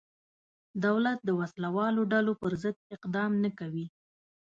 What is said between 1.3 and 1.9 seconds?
وسله